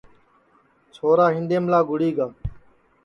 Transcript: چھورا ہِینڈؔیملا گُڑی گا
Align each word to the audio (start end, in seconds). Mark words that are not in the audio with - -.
چھورا 0.93 1.25
ہِینڈؔیملا 1.33 1.79
گُڑی 1.89 2.09
گا 2.17 2.27